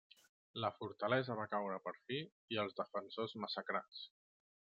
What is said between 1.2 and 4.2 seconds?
va caure per fi i els defensors massacrats.